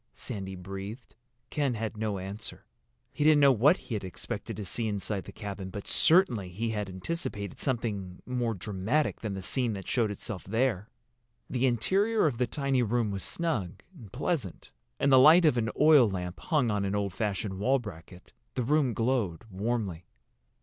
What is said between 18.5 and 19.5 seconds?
the room glowed